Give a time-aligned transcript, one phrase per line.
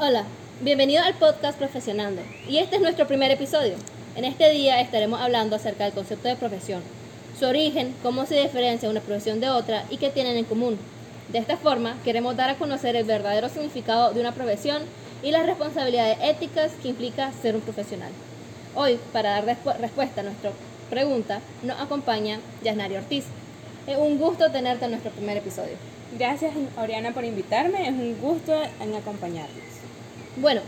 [0.00, 0.22] Hola,
[0.60, 2.22] bienvenido al podcast Profesionando.
[2.48, 3.74] Y este es nuestro primer episodio.
[4.14, 6.82] En este día estaremos hablando acerca del concepto de profesión,
[7.36, 10.78] su origen, cómo se diferencia una profesión de otra y qué tienen en común.
[11.32, 14.82] De esta forma, queremos dar a conocer el verdadero significado de una profesión
[15.24, 18.12] y las responsabilidades éticas que implica ser un profesional.
[18.76, 19.46] Hoy, para dar
[19.80, 20.52] respuesta a nuestra
[20.90, 23.24] pregunta, nos acompaña Yasnari Ortiz.
[23.88, 25.74] Es un gusto tenerte en nuestro primer episodio.
[26.16, 27.88] Gracias, Oriana, por invitarme.
[27.88, 29.77] Es un gusto en acompañarles.
[30.36, 30.60] Bueno,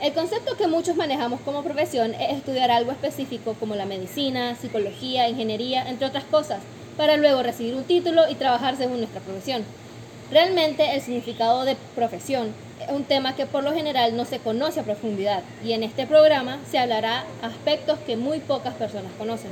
[0.00, 5.28] el concepto que muchos manejamos como profesión es estudiar algo específico como la medicina, psicología,
[5.28, 6.60] ingeniería, entre otras cosas,
[6.96, 9.64] para luego recibir un título y trabajar según nuestra profesión.
[10.30, 14.80] Realmente el significado de profesión es un tema que por lo general no se conoce
[14.80, 19.50] a profundidad y en este programa se hablará aspectos que muy pocas personas conocen.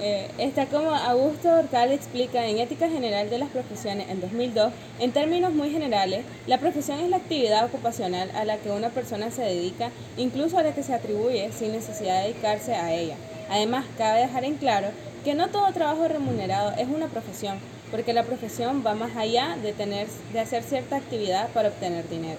[0.00, 5.10] Eh, está como Augusto Hortal explica en Ética General de las Profesiones en 2002, en
[5.10, 9.42] términos muy generales, la profesión es la actividad ocupacional a la que una persona se
[9.42, 13.16] dedica, incluso a la que se atribuye sin necesidad de dedicarse a ella.
[13.50, 14.88] Además, cabe dejar en claro
[15.24, 17.58] que no todo trabajo remunerado es una profesión,
[17.90, 22.38] porque la profesión va más allá de, tener, de hacer cierta actividad para obtener dinero.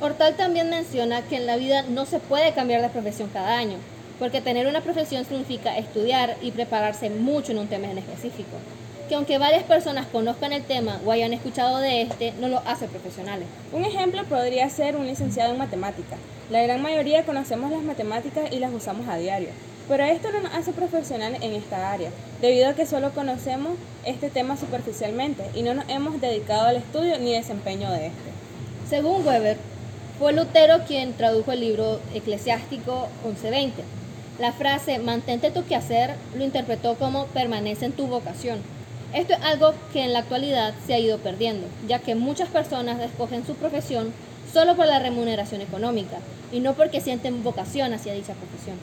[0.00, 3.78] Hortal también menciona que en la vida no se puede cambiar de profesión cada año,
[4.18, 8.56] porque tener una profesión significa estudiar y prepararse mucho en un tema en específico,
[9.08, 12.88] que aunque varias personas conozcan el tema o hayan escuchado de este, no lo hace
[12.88, 13.46] profesionales.
[13.72, 16.18] Un ejemplo podría ser un licenciado en matemáticas.
[16.50, 19.50] La gran mayoría conocemos las matemáticas y las usamos a diario,
[19.86, 22.10] pero esto no nos hace profesionales en esta área,
[22.40, 27.18] debido a que solo conocemos este tema superficialmente y no nos hemos dedicado al estudio
[27.18, 28.30] ni desempeño de este.
[28.88, 29.58] Según Weber,
[30.18, 33.97] fue Lutero quien tradujo el libro eclesiástico 1120
[34.38, 38.58] la frase mantente tu quehacer lo interpretó como permanece en tu vocación.
[39.12, 43.00] Esto es algo que en la actualidad se ha ido perdiendo, ya que muchas personas
[43.00, 44.12] escogen su profesión
[44.52, 46.18] solo por la remuneración económica
[46.52, 48.76] y no porque sienten vocación hacia dicha profesión.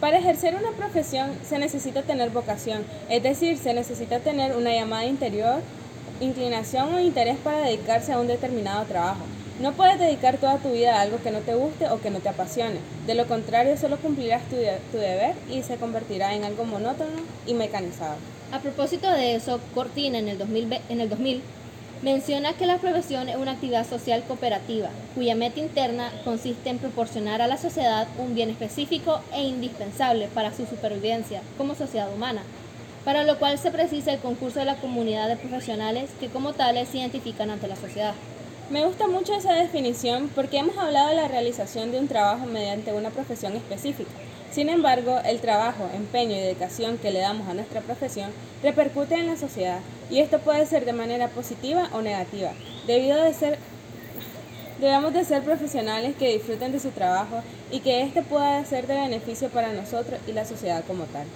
[0.00, 5.04] Para ejercer una profesión se necesita tener vocación, es decir, se necesita tener una llamada
[5.04, 5.60] interior,
[6.20, 9.20] inclinación o interés para dedicarse a un determinado trabajo.
[9.60, 12.20] No puedes dedicar toda tu vida a algo que no te guste o que no
[12.20, 12.80] te apasione.
[13.06, 18.16] De lo contrario, solo cumplirás tu, deber y se convertirá en algo monótono y mecanizado.
[18.50, 21.42] A propósito de eso, Cortina en el, 2000, en el 2000
[22.02, 27.40] menciona que la profesión es una actividad social cooperativa, cuya meta interna consiste en proporcionar
[27.40, 32.42] a la sociedad un bien específico e indispensable para su supervivencia como sociedad humana,
[33.04, 36.88] para lo cual se precisa el concurso de la comunidad de profesionales que como tales
[36.88, 38.14] se identifican ante la sociedad.
[38.72, 42.94] Me gusta mucho esa definición porque hemos hablado de la realización de un trabajo mediante
[42.94, 44.10] una profesión específica.
[44.50, 48.30] Sin embargo, el trabajo, empeño y dedicación que le damos a nuestra profesión
[48.62, 49.80] repercute en la sociedad
[50.10, 52.52] y esto puede ser de manera positiva o negativa,
[54.80, 58.94] Debemos de ser profesionales que disfruten de su trabajo y que éste pueda ser de
[58.94, 61.26] beneficio para nosotros y la sociedad como tal.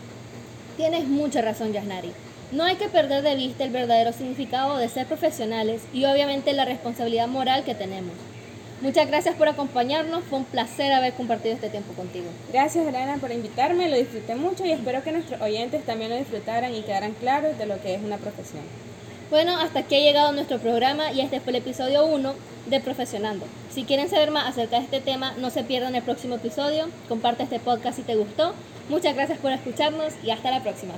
[0.79, 2.13] Tienes mucha razón, Yasnari.
[2.53, 6.65] No hay que perder de vista el verdadero significado de ser profesionales y obviamente la
[6.65, 8.13] responsabilidad moral que tenemos.
[8.83, 12.27] Muchas gracias por acompañarnos, fue un placer haber compartido este tiempo contigo.
[12.53, 16.73] Gracias Elena por invitarme, lo disfruté mucho y espero que nuestros oyentes también lo disfrutaran
[16.73, 18.63] y quedaran claros de lo que es una profesión.
[19.29, 22.33] Bueno, hasta aquí ha llegado nuestro programa y este fue el episodio 1
[22.67, 23.47] de Profesionando.
[23.73, 27.43] Si quieren saber más acerca de este tema, no se pierdan el próximo episodio, comparte
[27.43, 28.53] este podcast si te gustó.
[28.89, 30.95] Muchas gracias por escucharnos y hasta la próxima.